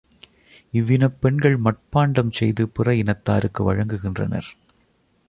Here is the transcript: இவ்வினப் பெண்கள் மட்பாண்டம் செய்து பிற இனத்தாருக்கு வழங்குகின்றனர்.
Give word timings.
இவ்வினப் 0.71 1.21
பெண்கள் 1.21 1.57
மட்பாண்டம் 1.57 2.31
செய்து 2.31 2.69
பிற 2.69 2.95
இனத்தாருக்கு 2.95 3.63
வழங்குகின்றனர். 3.63 4.49